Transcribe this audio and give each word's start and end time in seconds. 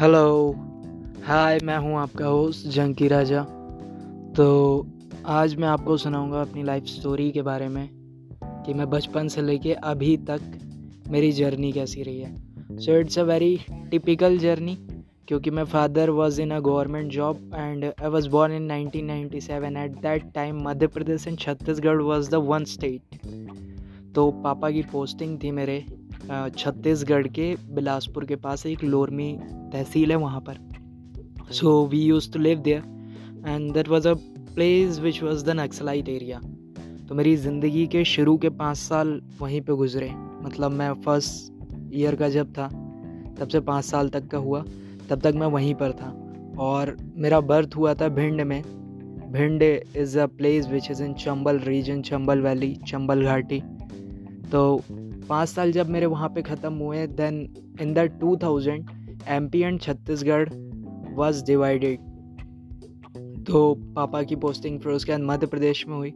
Hello 0.00 0.54
hi 1.24 1.58
मैं 1.64 1.78
हूँ 1.78 1.96
आपका 1.96 2.26
होस्ट 2.26 2.66
जंकी 2.66 3.08
राजा 3.08 3.42
तो 4.36 4.46
आज 5.26 5.56
मैं 5.56 5.68
आपको 5.68 5.96
सुनाऊँगा 5.96 6.40
अपनी 6.40 6.62
लाइफ 6.62 6.84
स्टोरी 6.84 7.30
के 7.30 7.42
बारे 7.42 7.68
में, 7.68 7.88
कि 8.66 8.74
मैं 8.74 8.90
बचपन 8.90 9.28
से 9.28 9.42
लेके 9.42 9.72
अभी 9.72 10.16
तक 10.16 10.40
मेरी 11.08 11.32
जर्नी 11.32 11.72
कैसी 11.72 12.02
रही 12.02 12.18
है. 12.18 12.34
So 12.78 12.98
it's 13.00 13.18
a 13.18 13.22
very 13.22 13.60
typical 13.90 14.38
journey 14.38 14.78
क्योंकि 15.28 15.50
मैं 15.50 15.64
father 15.64 16.10
was 16.10 16.42
in 16.42 16.50
a 16.50 16.60
government 16.60 17.12
job 17.12 17.50
and 17.54 17.84
I 17.84 18.08
was 18.08 18.28
born 18.28 18.52
in 18.52 18.90
1997 18.90 19.76
at 19.76 19.90
that 19.90 20.32
time 20.34 20.62
Madhya 20.62 20.86
Pradesh 20.86 21.28
and 21.28 21.38
Chhattisgarh 21.38 22.02
was 22.02 22.30
the 22.30 22.34
one 22.34 22.64
state 22.64 23.20
तो 24.14 24.30
पापा 24.30 24.70
की 24.70 24.82
पोस्टिंग 24.82 25.38
थी 25.42 25.50
मेरे 25.50 25.84
छत्तीसगढ़ 26.22 27.26
के 27.28 27.54
बिलासपुर 27.70 28.24
के 28.24 28.36
पास 28.38 28.66
एक 28.66 28.84
लोरमी 28.84 29.32
तहसील 29.72 30.10
है 30.10 30.16
वहाँ 30.18 30.40
पर। 30.40 30.58
So 31.52 31.86
we 31.86 31.98
use 31.98 32.30
to 32.32 32.38
live 32.38 32.58
there 32.60 32.82
and 33.46 33.72
that 33.74 33.88
was 33.88 34.08
a 34.08 34.14
place 34.54 34.98
which 35.00 35.22
was 35.22 35.44
the 35.46 35.50
Naxalite 35.60 36.08
area 36.08 36.40
तो 37.08 37.14
मेरी 37.14 37.36
ज़िंदगी 37.36 37.86
के 37.86 38.04
शुरू 38.06 38.36
के 38.38 38.48
पाँच 38.50 38.76
साल 38.76 39.20
वहीं 39.40 39.60
पे 39.60 39.72
गुजरे। 39.76 40.10
मतलब 40.42 40.70
मैं 40.72 40.92
फ़र्स्ट 41.02 41.94
ईयर 41.94 42.14
का 42.14 42.28
जब 42.28 42.52
था, 42.52 42.66
तब 43.38 43.48
से 43.48 43.60
पाँच 43.60 43.84
साल 43.84 44.08
तक 44.08 44.26
का 44.28 44.38
हुआ, 44.38 44.62
तब 45.08 45.20
तक 45.20 45.34
मैं 45.36 45.46
वहीं 45.48 45.74
पर 45.74 45.92
था। 45.92 46.16
और 46.58 46.96
मेरा 47.16 47.40
बर्थ 47.42 47.76
हुआ 47.76 47.94
था 47.94 48.08
भिंड 48.10 48.40
में। 48.40 48.62
Bhind 49.32 49.62
is 49.62 50.18
a 50.18 50.26
place 50.28 50.68
which 50.68 50.90
is 50.90 51.02
in 51.02 51.14
Chambal 51.14 51.58
region 51.60 52.02
Chambal 52.02 52.40
valley 52.40 52.74
Chambal 52.88 53.24
घाटी 53.24 53.60
तो 54.52 54.62
पाँच 55.30 55.48
साल 55.48 55.72
जब 55.72 55.88
मेरे 55.88 56.06
वहाँ 56.06 56.28
पे 56.28 56.42
ख़त्म 56.42 56.72
हुए 56.74 57.06
then 57.06 57.36
in 57.80 57.94
the 57.94 57.98
two 57.98 58.36
thousand 58.36 58.90
M 59.28 59.48
P 59.48 59.60
and 59.60 59.80
Chhattisgarh 59.80 60.48
was 61.14 61.44
divided 61.44 61.98
तो 63.46 63.74
पापा 63.74 64.22
की 64.22 64.36
पोस्टिंग 64.36 64.80
फिर 64.80 64.92
उसके 64.92 65.12
बाद 65.12 65.20
मध्य 65.20 65.46
प्रदेश 65.46 65.88
में 65.88 65.96
हुई। 65.96 66.12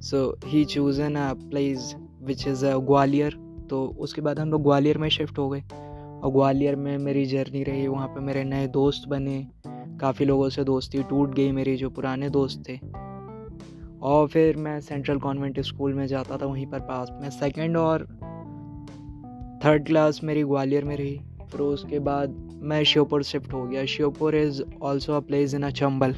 So 0.00 0.38
he 0.46 0.64
choose 0.64 1.02
an 1.02 1.16
a 1.16 1.32
place 1.34 1.94
which 2.22 2.46
is 2.48 2.66
a 2.66 2.76
Gwalior. 2.78 3.36
तो 3.70 3.86
उसके 3.98 4.20
बाद 4.20 4.38
हम 4.38 4.50
लोग 4.50 4.62
ग्वालियर 4.62 4.98
में 4.98 5.08
शिफ्ट 5.08 5.38
हो 5.38 5.48
गए। 5.48 5.60
और 5.60 6.30
ग्वालियर 6.32 6.76
में 6.76 6.98
मेरी 6.98 7.26
जर्नी 7.26 7.62
रही। 7.62 7.88
वहाँ 7.88 8.08
पे 8.08 8.20
मेरे 8.20 8.44
नए 8.44 8.66
दोस्त 8.66 9.08
बने। 9.08 9.46
काफ़ी 10.00 10.26
लोगों 10.26 10.48
से 10.48 10.64
दोस्ती 10.64 11.02
टूट 11.02 11.34
गई 11.34 11.52
मेरी, 11.52 11.76
जो 11.76 11.90
पुराने 11.90 12.30
दोस्त 12.30 12.62
थे। 12.68 12.78
और 14.02 14.28
फिर 14.28 14.56
मैं 14.56 14.80
सेंट्रल 14.80 15.18
कॉन्वेंट 15.18 15.60
स्कूल 15.60 15.94
में 15.94 16.06
जाता 16.06 16.36
था, 16.36 16.46
वहीं 16.46 16.66
पर 16.66 16.80
पास 16.80 17.10
में। 17.22 17.30
सेकंड 17.30 17.76
और 17.76 18.06
थर्ड 19.60 19.86
क्लास 19.86 20.20
मेरी 20.24 20.42
ग्वालियर 20.44 20.84
में 20.84 20.96
रही, 20.96 21.16
फिर 21.52 21.60
उसके 21.60 21.98
बाद 22.00 22.36
मैं 22.62 22.82
श्योपुर 22.84 23.22
शिफ्ट 23.22 23.52
हो 23.52 23.64
गया। 23.64 23.84
Sheopur 23.86 24.34
is 24.36 24.62
also 24.82 25.12
a 25.12 25.20
place 25.20 25.54
in 25.54 25.62
a 25.62 25.70
Chambal 25.72 26.12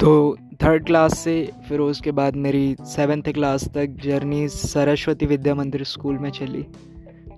तो 0.00 0.36
थर्ड 0.62 0.84
क्लास 0.86 1.18
से, 1.18 1.50
फिर 1.68 1.80
उसके 1.80 2.12
बाद 2.12 2.36
मेरी 2.36 2.76
सेवन्थ 2.86 3.28
क्लास 3.32 3.68
तक 3.68 3.96
जर्नी 4.02 4.46
सरस्वती 4.48 5.26
विद्या 5.26 5.54
मंदिर 5.54 5.84
स्कूल 5.84 6.18
में 6.18 6.30
चली, 6.30 6.64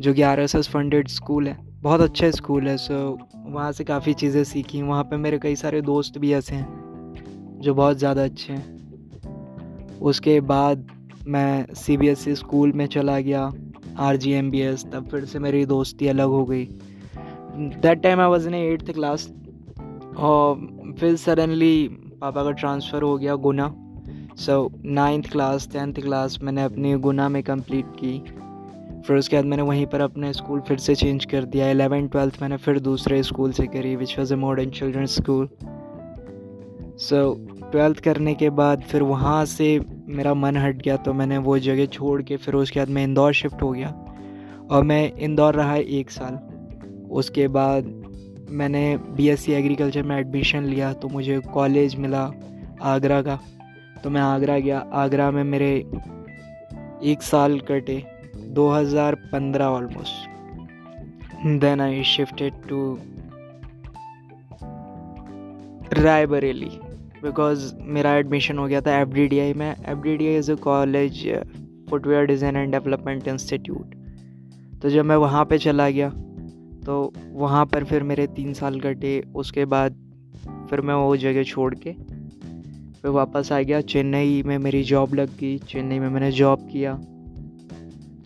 जो 0.01 0.15
कि 0.15 0.23
R 0.23 0.41
S 0.41 0.55
S 0.55 0.69
funded 0.69 1.09
school 1.09 1.49
है। 1.49 1.57
बहुत 1.83 2.01
अच्छा 2.01 2.31
स्कूल 2.31 2.69
है 2.69 2.77
सो 2.77 2.97
वहाँ 3.37 3.71
से 3.73 3.85
काफ़ी 3.85 4.15
चीज़ें 4.15 4.43
सीखी। 4.45 4.83
वहाँ 4.83 5.05
पे 5.05 5.17
मेरे 5.17 5.39
कई 5.39 5.57
सारे 5.57 5.81
दोस्त 5.83 6.19
भी 6.19 6.33
ऐसे 6.33 6.55
हैं, 6.55 7.61
जो 7.61 7.75
बहुत 7.75 7.99
ज़्यादा 7.99 8.25
अच्छे 8.25 8.53
हैं। 8.53 9.99
उसके 10.03 10.41
बाद 10.43 10.87
मैं 11.27 11.75
C 11.75 11.97
B 11.97 12.09
S 12.09 12.27
E 12.29 12.35
school 12.35 12.73
में 12.73 12.87
चला 12.87 13.19
गया। 13.21 13.51
R 13.99 14.17
G 14.17 14.33
M 14.33 14.51
B 14.51 14.61
S 14.61 14.85
तब 14.93 15.09
फिर 15.11 15.25
से 15.25 15.39
मेरी 15.39 15.65
दोस्ती 15.67 16.09
अलग 16.09 16.29
हो 16.29 16.45
गई। 16.45 16.65
That 16.65 18.03
time 18.03 18.21
I 18.21 18.29
was 18.29 18.49
in 18.49 18.55
eighth 18.55 18.93
class 18.93 19.29
और 20.19 20.95
फिर 20.99 21.17
सडनली 21.17 21.89
पापा 22.21 22.45
का 22.45 22.51
ट्रांसफ़र 22.53 23.03
हो 23.03 23.17
गया 23.19 23.35
Guna. 23.47 23.75
So 24.37 24.71
ninth 24.85 25.31
class 25.33 25.69
tenth 25.73 25.95
class 25.95 26.39
मैंने 26.43 26.63
अपनी 26.63 26.95
गुना 26.99 27.29
में 27.29 27.43
कंप्लीट 27.43 27.87
की। 28.01 28.19
फिर 29.07 29.17
उसके 29.17 29.37
बाद 29.37 29.45
मैंने 29.45 29.63
वहीं 29.63 29.87
पर 29.87 30.01
अपने 30.01 30.33
स्कूल 30.33 30.61
फिर 30.61 30.79
से 30.79 30.95
चेंज 30.95 31.25
कर 31.25 31.45
दिया। 31.45 31.67
एलेवन 31.67 32.07
ट्वेल्थ 32.09 32.39
मैंने 32.43 32.57
फिर 32.57 32.79
दूसरे 32.81 33.23
स्कूल 33.23 33.53
से 33.53 33.67
करी 33.67 33.95
which 33.97 34.19
was 34.19 34.33
a 34.33 34.37
modern 34.37 34.71
children 34.71 35.07
school 35.07 35.49
so 36.99 37.19
twelfth 37.71 38.01
करने 38.01 38.35
के 38.35 38.51
बाद 38.51 38.83
फिर 38.83 39.03
वहाँ 39.03 39.45
से 39.45 39.79
मेरा 40.09 40.35
मन 40.35 40.57
हट 40.57 40.83
गया 40.83 40.97
तो 40.97 41.13
मैंने 41.13 41.39
वो 41.39 41.59
जगह 41.59 41.87
छोड़ 41.87 42.23
के 42.23 42.37
फिर 42.37 42.55
उसके 42.55 42.81
बाद 42.81 42.89
मैं 42.89 43.05
इंदौर 43.05 43.33
शिफ्ट 43.33 43.63
हो 43.63 43.71
गया। 43.73 43.89
और 44.71 44.83
मैं 44.85 45.13
इंदौर 45.13 45.55
रहा 45.55 45.77
एक 45.77 46.11
साल। 46.11 46.35
उसके 47.11 47.49
बाद 47.49 47.85
मैंने 48.51 48.97
बीएससी 48.97 49.53
एग्रीकल्चर 49.53 50.03
में 50.03 50.17
एडमिशन 50.17 50.65
लिया 50.65 50.93
तो 50.93 51.09
मुझे 51.09 51.39
कॉलेज 51.55 51.97
मिला 51.97 52.31
आगरा 52.83 53.21
का। 53.23 53.39
तो 54.05 54.11
मैं 54.11 54.21
आगरा 54.21 54.59
गया। 54.59 54.79
आगरा 54.79 55.31
में 55.31 55.45
मेरे 55.45 55.73
एक 57.05 57.23
साल 57.23 57.59
कटे 57.61 58.03
2015 58.55 59.67
almost 59.67 61.49
then 61.61 61.81
I 61.81 62.03
shifted 62.05 62.53
to 62.69 62.99
Raebareli. 65.93 66.71
Because 67.27 67.73
मेरा 67.95 68.15
एडमिशन 68.17 68.59
हो 68.59 68.67
गया 68.67 68.81
था 68.81 68.99
एफ़ 69.01 69.09
डी 69.09 69.27
डी 69.29 69.39
आई 69.39 69.55
में। 69.55 69.71
F 69.71 69.99
D 69.99 70.17
D 70.17 70.27
I 70.27 70.37
is 70.37 70.51
a 70.53 70.55
college 70.63 71.27
footwear 71.91 72.27
design 72.27 72.57
and 72.57 72.73
development 72.73 73.29
institute 73.29 73.95
तो 74.83 74.91
जब 74.91 75.05
मैं 75.05 75.17
वहाँ 75.17 75.45
पे 75.45 75.59
चला 75.59 75.89
गया 75.91 76.11
तो 76.87 77.13
वहाँ 77.33 77.65
पर 77.67 77.85
फिर 77.85 78.03
मेरे 78.03 78.27
तीन 78.27 78.53
साल 78.53 78.81
कटे। 78.81 79.21
उसके 79.37 79.65
बाद 79.65 79.97
फिर 80.71 80.81
मैं 80.81 80.95
वो 80.95 81.17
जगह 81.17 81.43
छोड़ 81.43 81.75
के 81.75 81.93
फिर 81.93 83.11
वापस 83.11 83.53
आ 83.53 83.61
गया। 83.61 83.81
चेन्नई 83.81 84.43
में 84.43 84.57
मेरी 84.59 84.83
जॉब 84.83 85.15
लग 85.15 85.37
गई। 85.39 85.59
चेन्नई 85.59 85.99
में 85.99 86.09
मैंने 86.09 86.31
जॉब 86.33 86.69
किया। 86.73 86.99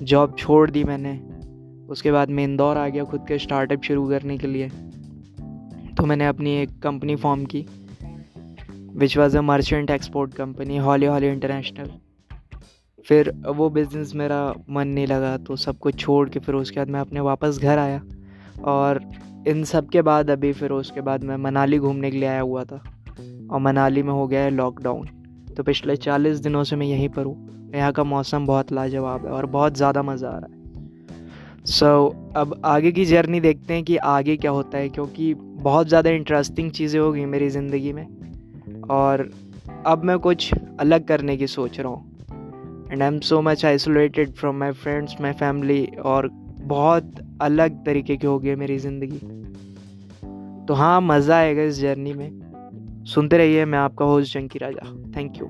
जॉब 0.02 0.36
छोड़ 0.38 0.70
दी 0.70 0.84
मैंने। 0.84 1.18
उसके 1.88 2.12
बाद 2.12 2.30
मैं 2.30 2.44
इंदौर 2.44 2.76
आ 2.76 2.88
गया 2.88 3.04
खुद 3.04 3.24
के 3.28 3.38
स्टार्टअप 3.38 3.82
शुरू 3.82 4.08
करने 4.08 4.38
के 4.38 4.46
लिए। 4.46 4.68
तो 5.96 6.06
मैंने 6.06 6.26
अपनी 6.26 6.56
एक 6.56 6.78
कंपनी 6.82 7.16
फॉर्म 7.16 7.44
की। 7.44 7.64
Which 8.92 9.16
was 9.16 9.36
a 9.38 9.40
merchant 9.42 9.90
export 9.90 10.34
company 10.34 10.76
Holly 10.78 11.06
Holly 11.06 11.28
International 11.28 11.90
फिर 13.06 13.30
वो 13.48 13.68
बिज़नेस 13.70 14.14
मेरा 14.14 14.42
मन 14.70 14.88
नहीं 14.88 15.06
लगा 15.06 15.36
तो 15.38 15.56
सब 15.58 15.78
कुछ 15.78 15.98
छोड़ 15.98 16.28
के 16.28 16.40
फिर 16.40 16.54
उसके 16.54 16.80
बाद 16.80 16.90
मैं 16.90 17.00
अपने 17.00 17.20
वापस 17.22 17.58
घर 17.58 17.78
आया। 17.78 18.00
और 18.64 19.00
इन 19.48 19.62
सब 19.64 19.88
के 19.88 20.02
बाद 20.02 20.30
अभी 20.30 20.52
फिर 20.52 20.70
उसके 20.72 21.00
बाद 21.00 21.24
मैं 21.24 21.36
मनाली 21.38 21.78
घूमने 21.78 22.10
के 22.10 22.16
लिए 22.16 22.28
आया 22.28 22.40
हुआ 22.40 22.64
था। 22.64 22.76
और 23.50 23.60
मनाली 23.60 24.02
में 24.02 24.12
हो 24.12 24.26
गया 24.28 24.42
है 24.42 24.50
लॉकडाउन 24.50 25.06
तो 25.56 25.62
पिछले 25.62 25.96
चालीस 25.98 26.38
दिनों 26.38 26.64
से 26.64 26.76
मैं 26.76 26.86
यहीं 26.86 27.08
पर 27.08 27.24
हूँ। 27.24 27.72
यहाँ 27.74 27.92
का 27.92 28.04
मौसम 28.04 28.46
बहुत 28.46 28.72
लाजवाब 28.72 29.26
है 29.26 29.32
और 29.32 29.46
बहुत 29.48 29.76
ज़्यादा 29.76 30.02
मज़ा 30.02 30.28
आ 30.28 30.38
रहा 30.38 30.46
है। 30.46 30.58
सो 31.66 31.86
so, 31.86 32.36
अब 32.36 32.60
आगे 32.64 32.92
की 32.92 33.04
जर्नी 33.04 33.40
देखते 33.40 33.74
हैं 33.74 33.82
कि 33.84 33.96
आगे 33.96 34.36
क्या 34.36 34.50
होता 34.50 34.78
है 34.78 34.88
क्योंकि 34.88 35.34
बहुत 35.34 35.88
ज़्यादा 35.88 36.10
इंटरेस्टिंग 36.10 36.70
चीज़ें 36.70 37.00
हो 37.00 37.12
गई 37.12 37.24
मेरी 37.26 37.48
ज़िंदगी 37.50 37.92
में। 37.92 38.06
और 38.90 39.30
अब 39.86 40.04
मैं 40.04 40.18
कुछ 40.18 40.50
अलग 40.80 41.06
करने 41.06 41.36
की 41.36 41.46
सोच 41.46 41.80
रहा 41.80 41.88
हूँ। 41.88 42.88
And 42.92 43.02
I 43.02 43.08
am 43.08 43.18
so 43.20 43.40
much 43.42 43.64
isolated 43.64 44.32
from 44.32 44.56
my 44.56 44.72
friends 44.72 45.14
my 45.20 45.32
family 45.32 45.84
और 46.04 46.28
बहुत 46.62 47.14
अलग 47.40 47.84
तरीके 47.86 48.16
की 48.16 48.26
हो 48.26 48.38
गई 48.38 48.54
मेरी 48.54 48.78
ज़िंदगी। 48.78 49.18
तो 50.66 50.74
हाँ 50.74 51.00
मज़ा 51.00 51.36
आएगा 51.36 51.62
इस 51.62 51.80
जर्नी 51.80 52.12
में। 52.12 53.04
सुनते 53.04 53.38
रहिए, 53.38 53.64
मैं 53.64 53.78
आपका 53.78 54.04
host 54.04 54.34
Janki 54.34 54.58
Raja. 54.58 54.92
Thank 55.16 55.38
you 55.38 55.46